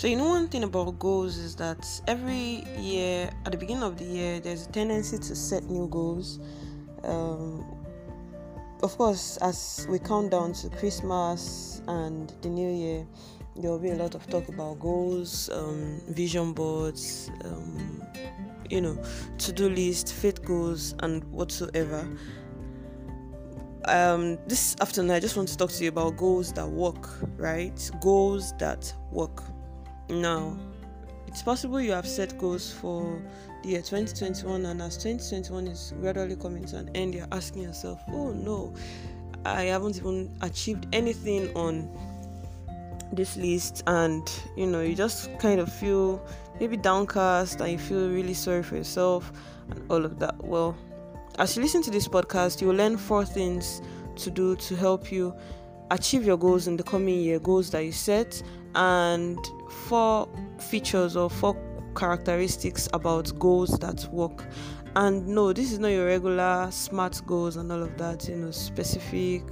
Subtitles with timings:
[0.00, 3.98] So, you know, one thing about goals is that every year, at the beginning of
[3.98, 6.40] the year, there's a tendency to set new goals.
[7.04, 7.66] Um,
[8.82, 13.06] of course, as we count down to Christmas and the New Year,
[13.54, 18.02] there will be a lot of talk about goals, um, vision boards, um,
[18.70, 18.98] you know,
[19.36, 22.08] to do list, faith goals, and whatsoever.
[23.84, 27.90] Um, this afternoon, I just want to talk to you about goals that work, right?
[28.00, 29.42] Goals that work.
[30.10, 30.56] Now,
[31.28, 33.22] it's possible you have set goals for
[33.62, 38.00] the year 2021, and as 2021 is gradually coming to an end, you're asking yourself,
[38.08, 38.74] oh no,
[39.44, 41.88] I haven't even achieved anything on
[43.12, 46.26] this list, and you know, you just kind of feel
[46.58, 49.32] maybe downcast and you feel really sorry for yourself
[49.70, 50.42] and all of that.
[50.44, 50.76] Well,
[51.38, 53.80] as you listen to this podcast, you will learn four things
[54.16, 55.34] to do to help you
[55.92, 58.42] achieve your goals in the coming year, goals that you set,
[58.74, 59.38] and
[59.70, 61.56] four features or four
[61.96, 64.46] characteristics about goals that work.
[64.96, 68.50] And no, this is not your regular SMART goals and all of that, you know,
[68.50, 69.42] specific,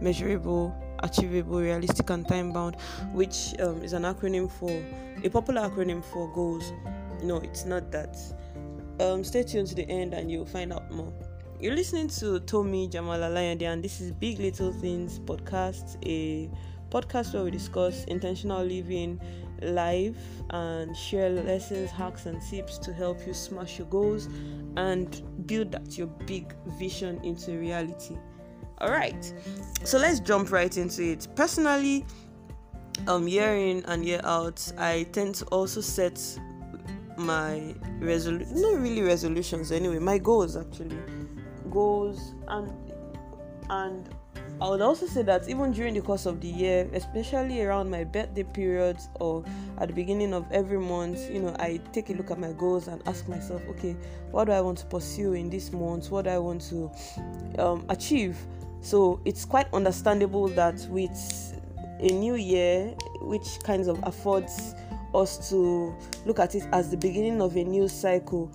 [0.00, 2.76] measurable, achievable, realistic, and time bound,
[3.12, 4.70] which um, is an acronym for
[5.22, 6.72] a popular acronym for goals.
[7.22, 8.16] No, it's not that.
[9.00, 11.12] Um, stay tuned to the end and you'll find out more.
[11.60, 16.50] You're listening to Tommy Jamal Alayande, and this is Big Little Things podcast, a
[16.96, 19.20] podcast where we discuss intentional living
[19.62, 20.16] live
[20.50, 24.28] and share lessons, hacks, and tips to help you smash your goals
[24.76, 28.16] and build that your big vision into reality.
[28.78, 29.32] All right,
[29.84, 31.26] so let's jump right into it.
[31.34, 32.04] Personally,
[33.08, 36.20] um, year in and year out, I tend to also set
[37.16, 40.96] my resolution, not really resolutions anyway, my goals actually
[41.70, 42.72] goals and
[43.68, 44.08] and
[44.58, 48.04] I would also say that even during the course of the year, especially around my
[48.04, 49.44] birthday periods or
[49.78, 52.88] at the beginning of every month, you know, I take a look at my goals
[52.88, 53.94] and ask myself, okay,
[54.30, 56.10] what do I want to pursue in this month?
[56.10, 56.90] What do I want to
[57.58, 58.38] um, achieve?
[58.80, 61.60] So it's quite understandable that with
[62.00, 64.74] a new year, which kind of affords
[65.14, 65.94] us to
[66.24, 68.50] look at it as the beginning of a new cycle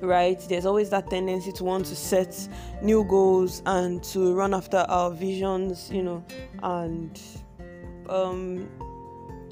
[0.00, 0.40] right?
[0.48, 2.48] There's always that tendency to want to set
[2.82, 6.24] new goals and to run after our visions, you know,
[6.62, 7.20] and
[8.08, 8.68] um,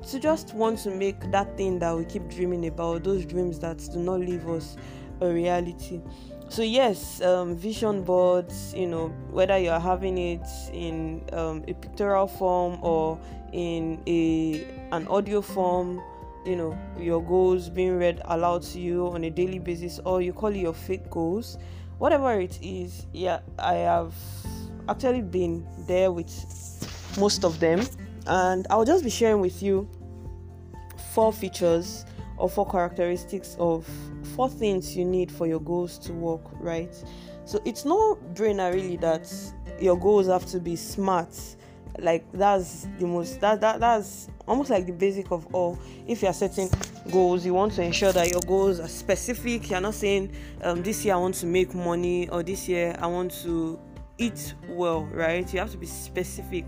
[0.08, 3.78] to just want to make that thing that we keep dreaming about, those dreams that
[3.92, 4.76] do not leave us,
[5.20, 6.00] a reality.
[6.48, 8.72] So yes, um, vision boards.
[8.75, 13.19] You know, whether you are having it in um, a pictorial form or
[13.53, 16.00] in a an audio form
[16.48, 20.32] you know your goals being read aloud to you on a daily basis or you
[20.32, 21.59] call it your fake goals
[21.98, 24.14] whatever it is yeah i have
[24.88, 26.32] actually been there with
[27.19, 27.84] most of them.
[28.26, 29.88] And i'll just be sharing with you
[31.12, 32.06] four features
[32.37, 33.87] or four characteristics of
[34.34, 36.94] four things you need for your goals to work right?
[37.44, 39.31] So it's no brainer really that
[39.81, 41.34] your goals have to be smart
[41.98, 45.78] like that's the most that, that that's almost like the basic of all.
[46.06, 46.70] If you're setting
[47.10, 49.70] goals you want to ensure that your goals are specific.
[49.70, 50.32] You're not saying
[50.62, 53.78] um, this year i want to make money or this year i want to
[54.19, 55.53] eat well right?
[55.53, 56.64] You have to be specific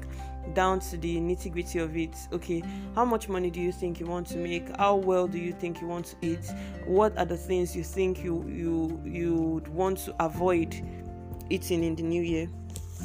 [0.54, 2.16] down to the nitty gritty of it.
[2.32, 2.62] Okay
[2.94, 4.74] how much money do you think you want to make?
[4.76, 6.52] How well do you think you want to eat?
[6.86, 10.74] What are the things you think you you you would want to avoid
[11.50, 12.48] eating in the new year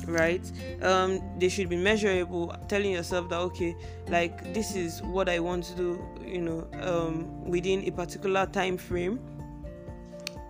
[0.08, 0.52] right?
[0.82, 2.56] Um they should be measurable.
[2.68, 3.76] Telling yourself that okay
[4.10, 8.78] like this is what i want to do you know um within a particular time
[8.78, 9.20] frame.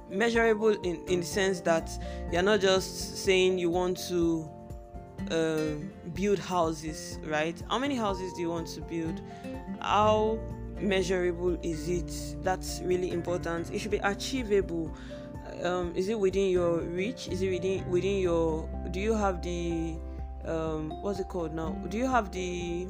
[0.09, 1.89] Measurable in in the sense that
[2.31, 4.49] you're not just saying you want to
[5.31, 5.75] uh,
[6.13, 7.61] build houses right?
[7.69, 9.21] How many houses do you want to build?
[9.81, 10.39] How
[10.79, 12.43] measurable is it?
[12.43, 13.71] That's really important.
[13.71, 14.93] It should be achievable
[15.63, 17.27] um, is it within your reach?
[17.27, 19.95] Is it within within your do you have the
[20.45, 21.71] um, what's it called now?
[21.89, 22.87] Do you have the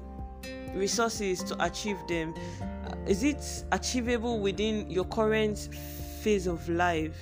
[0.73, 2.33] resources to achieve them?
[2.61, 5.69] Uh, is it achievable within your current
[6.21, 7.15] phase of life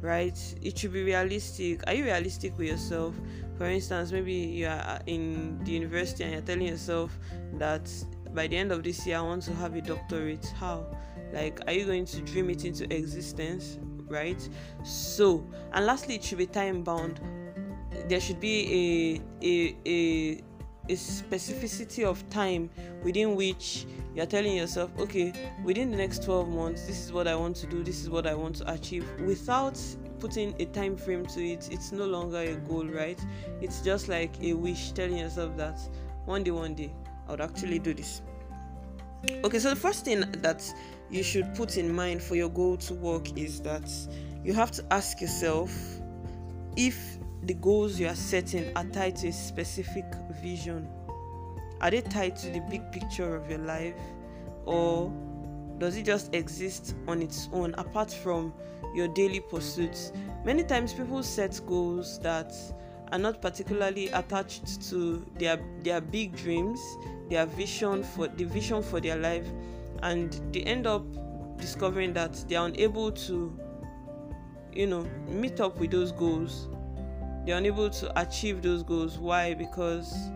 [0.00, 0.38] right?
[0.62, 1.82] It should be realistic.
[1.86, 3.14] Are you realistic with yourself?
[3.58, 7.16] For instance maybe you are in the university and you're telling yourself
[7.54, 7.90] that
[8.32, 10.46] by the end of this year i want to have a doctorate.
[10.58, 10.86] How?
[11.32, 13.78] Like are you going to dream it into existence
[14.10, 14.48] right?
[14.84, 17.20] So, and lastly, it should be time bound.
[18.08, 20.44] There should be a a a
[20.88, 22.68] a specificity of time
[23.04, 27.36] within which you're telling yourself, okay, within the next 12 months, this is what I
[27.36, 29.80] want to do, this is what I want to achieve, without
[30.18, 31.68] putting a time frame to it.
[31.70, 33.18] It's no longer a goal, right?
[33.60, 35.78] It's just like a wish telling yourself that
[36.24, 36.92] one day, one day,
[37.28, 38.22] I would actually do this.
[39.44, 40.74] Okay, so the first thing that
[41.10, 43.90] you should put in mind for your goal to work is that
[44.44, 45.72] you have to ask yourself
[46.76, 50.04] if the goals you are setting are tied to a specific
[50.42, 50.88] vision.
[51.80, 53.94] Are they tied to the big picture of your life
[54.66, 55.12] or
[55.78, 58.52] does it just exist on its own apart from
[58.94, 60.12] your daily pursuits?
[60.44, 62.52] Many times people set goals that
[63.12, 66.80] are not particularly attached to their their big dreams,
[67.28, 69.46] their vision for the vision for their life
[70.02, 71.04] and they end up
[71.58, 73.56] discovering that they are unable to
[74.72, 76.68] you know meet up with those goals.
[77.44, 79.18] They're unable to achieve those goals.
[79.18, 79.54] Why?
[79.54, 80.30] Because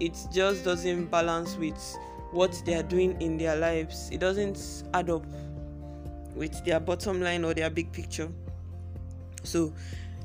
[0.00, 1.98] it just doesn't balance with
[2.30, 4.10] what they are doing in their lives.
[4.12, 5.24] It doesn't add up
[6.34, 8.28] with their bottom line or their big picture.
[9.42, 9.72] So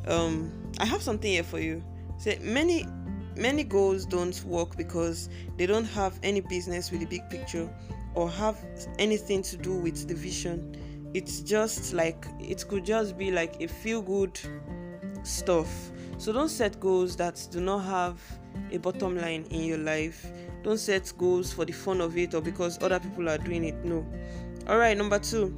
[0.07, 1.83] um i have something here for you.
[2.17, 2.85] Say many
[3.35, 7.69] many goals don't work because they don't have any business with the big picture
[8.15, 8.57] or have
[9.00, 10.75] anything to do with the vision.
[11.13, 14.39] It's just like it could just be like a feel good
[15.24, 15.92] stuff.
[16.18, 18.21] So don't set goals that do not have
[18.71, 20.25] a bottom line in your life.
[20.63, 23.75] Don't set goals for the fun of it or because other people are doing it.
[23.83, 24.06] No.
[24.68, 25.57] All right number two.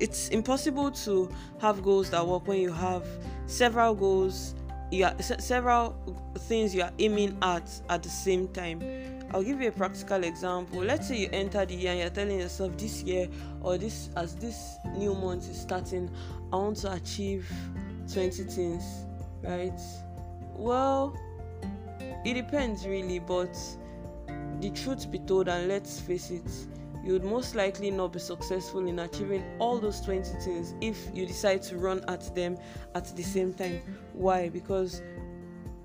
[0.00, 1.30] It's impossible to
[1.60, 3.06] have goals that work when you have
[3.46, 4.54] several goals
[4.90, 5.90] you are several
[6.40, 8.80] things you are aiming at at the same time
[9.34, 10.78] I'll give you a practical example.
[10.78, 13.28] Let's say you enter the year and you're telling yourself this year
[13.62, 16.08] or this as this new month is starting,
[16.52, 17.50] I want to achieve
[18.12, 18.84] 20 things,
[19.42, 19.80] right?
[20.54, 21.18] Well,
[22.24, 23.58] it depends really, but
[24.60, 26.48] the truth be told, and let's face it,
[27.02, 31.26] you would most likely not be successful in achieving all those 20 things if you
[31.26, 32.56] decide to run at them
[32.94, 33.80] at the same time.
[34.12, 34.48] Why?
[34.48, 35.02] Because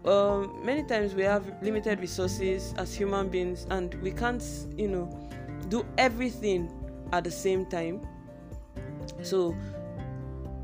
[0.06, 4.44] um, many times we have limited resources as human beings and we can't
[4.78, 5.30] you know
[5.68, 6.72] do everything
[7.12, 8.02] at the same time.
[9.24, 9.56] So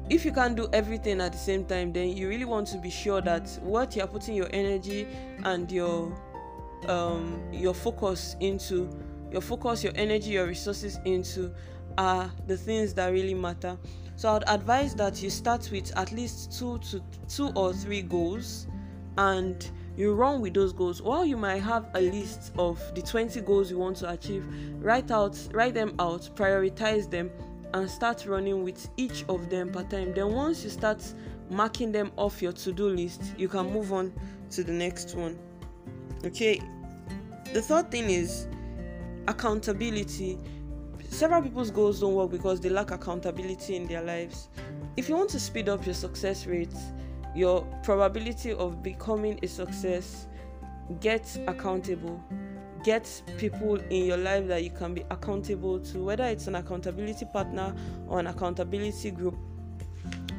[0.09, 2.89] if you can't do everything at the same time then you really want to be
[2.89, 5.07] sure that what you're putting your energy
[5.43, 6.15] and your
[6.87, 8.89] um, your focus into
[9.31, 11.51] your focus your energy your resources into
[11.97, 13.77] are the things that really matter.
[14.15, 18.67] So i'd advise that you start with at least two to two or three goals
[19.17, 23.39] and you run with those goals while you might have a list of the 20
[23.41, 24.45] goals you want to achieve
[24.79, 27.31] write out write them out prioritize them
[27.73, 30.13] and start running with each of them per time.
[30.13, 31.03] Then once you start
[31.49, 34.13] marking them off your to-do list you can move on
[34.51, 35.37] to the next one.
[36.25, 36.61] Okay
[37.53, 38.47] the third thing is
[39.27, 40.37] accountability.
[41.09, 44.49] Several people's goals don't work because they lack accountability in their lives.
[44.97, 46.91] If you want to speed up your success rates
[47.35, 50.27] your probability of becoming a success
[50.99, 52.23] get accountable.
[52.83, 57.25] Get people in your life that you can be accountable to whether it's an accountability
[57.25, 57.75] partner
[58.07, 59.35] or an accountability group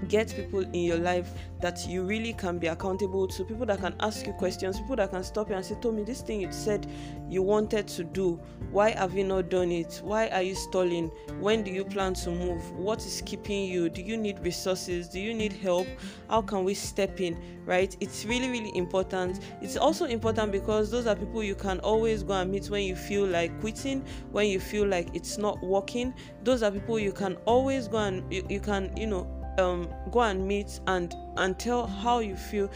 [0.09, 3.95] get people in your life that you really can be accountable to people that can
[4.01, 6.87] ask you questions people that can stop you and say tommy this thing you said
[7.29, 8.41] you wanted to do
[8.71, 10.01] why have you not done it?
[10.05, 11.09] Why are you stalling?
[11.41, 12.73] When do you plan to move?
[12.73, 13.89] What is keeping you?
[13.89, 15.09] Do you need resources?
[15.09, 15.87] Do you need help?
[16.29, 17.39] How can we step in?
[17.65, 17.97] Right?
[18.01, 19.41] It's really really important.
[19.63, 22.97] It's also important because those are people you can always go and meet when you
[22.97, 26.13] feel like quitting when you feel like it's not working.
[26.43, 29.27] Those are people you can always go and you, you can you know
[29.59, 32.71] um, go and meet and and tell how you feel.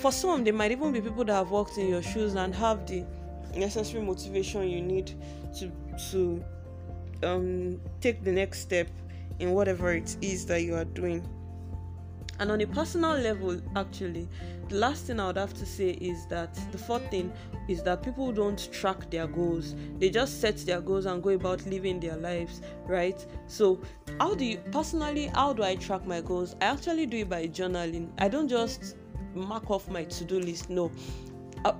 [0.00, 2.86] For some they might even be people that have walked in your shoes and have
[2.86, 3.04] the
[3.54, 5.12] necessary motivation you need
[5.58, 5.70] to
[6.10, 6.44] to
[7.22, 8.88] um, take the next step
[9.38, 11.26] in whatever it is that you are doing
[12.40, 14.26] and on a personal level, actually,
[14.70, 17.30] the last thing I would have to say is that the fourth thing
[17.68, 19.74] is that people don't track their goals.
[19.98, 23.24] They just set their goals and go about living their lives, right?
[23.46, 23.78] So,
[24.18, 26.56] how do you personally, how do I track my goals?
[26.62, 28.08] I actually do it by journaling.
[28.16, 28.96] I don't just
[29.34, 30.90] mark off my to do list, no.
[31.66, 31.72] Uh,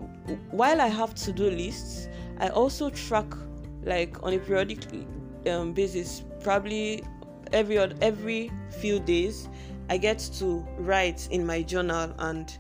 [0.51, 2.07] while I have to do lists,
[2.39, 3.33] I also track
[3.83, 4.81] like on a periodic
[5.49, 7.03] um, basis, probably
[7.53, 9.49] every every few days
[9.91, 12.57] I get to write in my journal and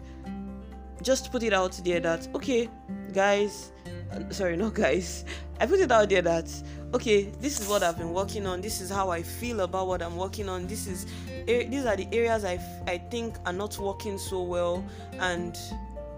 [1.00, 2.68] just put it out there that okay,
[3.12, 3.72] guys,
[4.12, 5.24] uh, sorry, not guys.
[5.60, 6.52] I put it out there that
[6.92, 8.60] okay, this is what I've been working on.
[8.60, 10.66] This is how I feel about what I'm working on.
[10.66, 11.06] This is
[11.46, 12.58] these are the areas I
[12.88, 14.84] I think are not working so well
[15.20, 15.56] and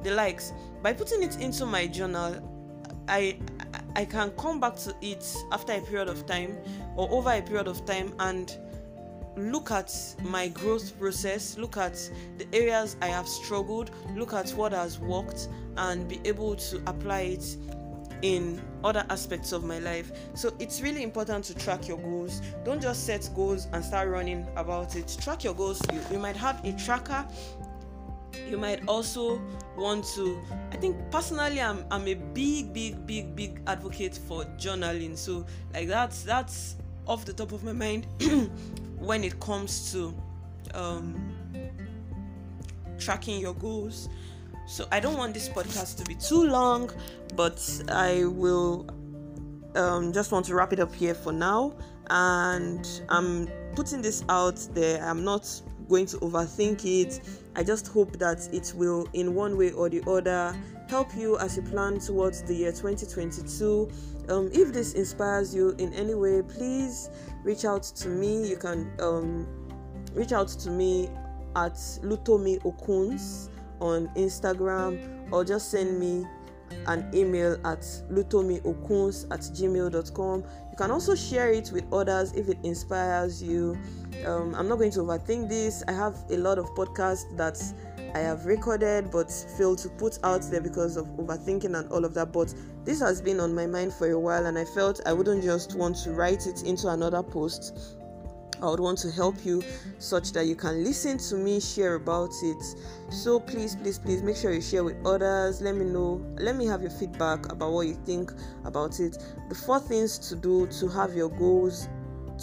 [0.02, 0.54] the likes.
[0.82, 2.36] By putting it into my journal,
[3.06, 3.36] I
[3.96, 6.56] I can come back to it after a period of time
[6.96, 8.56] or over a period of time and
[9.36, 11.94] look at my growth process, look at
[12.38, 17.20] the areas I have struggled, look at what has worked, and be able to apply
[17.20, 17.56] it
[18.22, 20.12] in other aspects of my life.
[20.34, 22.40] So it's really important to track your goals.
[22.64, 25.16] Don't just set goals and start running about it.
[25.20, 25.80] Track your goals.
[25.92, 27.26] You, you might have a tracker.
[28.48, 29.42] You might also
[29.76, 30.40] want to.
[30.70, 35.16] I think personally, I'm I'm a big, big, big, big advocate for journaling.
[35.18, 38.06] So like that's that's off the top of my mind
[39.02, 40.14] when it comes to
[40.74, 41.34] um,
[42.98, 44.08] tracking your goals.
[44.66, 46.90] So I don't want this podcast to be too long,
[47.34, 48.86] but I will
[49.74, 51.74] um, just want to wrap it up here for now.
[52.10, 55.04] And I'm putting this out there.
[55.04, 55.50] I'm not
[55.92, 57.20] going to overthink it.
[57.54, 60.56] I just hope that it will, in one way or the other,
[60.88, 63.90] help you as you plan towards the year 2022.
[64.30, 67.10] Um, if this inspires you in any way, please
[67.44, 68.48] reach out to me.
[68.48, 69.46] You can um,
[70.14, 71.10] reach out to me
[71.56, 76.26] at Lutomi Okuns on Instagram or just send me
[76.86, 80.44] an email at lutomiokuns at gmail.com.
[80.70, 83.78] You can also share it with others if it inspires you.
[84.26, 85.82] Um, I'm not going to overthink this.
[85.88, 87.60] I have a lot of podcasts that
[88.14, 92.14] I have recorded but failed to put out there because of overthinking and all of
[92.14, 92.32] that.
[92.32, 95.42] But this has been on my mind for a while, and I felt I wouldn't
[95.42, 97.96] just want to write it into another post
[98.62, 99.62] I would want to help you
[99.98, 102.62] such that you can listen to me share about it.
[103.10, 105.60] So please, please, please make sure you share with others.
[105.60, 106.24] Let me know.
[106.38, 108.32] Let me have your feedback about what you think
[108.64, 109.18] about it.
[109.48, 111.88] The four things to do to have your goals,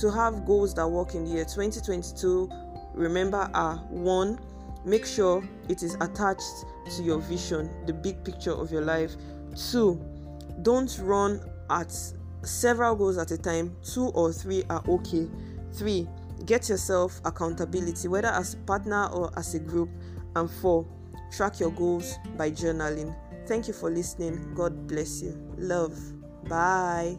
[0.01, 2.49] to have goals that work in the year 2022,
[2.93, 4.39] remember are one,
[4.83, 6.65] make sure it is attached
[6.97, 9.15] to your vision, the big picture of your life.
[9.71, 10.03] Two,
[10.63, 11.95] don't run at
[12.43, 13.75] several goals at a time.
[13.83, 15.27] Two or three are okay.
[15.73, 16.07] Three,
[16.45, 19.89] get yourself accountability, whether as a partner or as a group.
[20.35, 20.85] And four,
[21.31, 23.15] track your goals by journaling.
[23.47, 24.53] Thank you for listening.
[24.53, 25.33] God bless you.
[25.57, 25.97] Love.
[26.47, 27.17] Bye.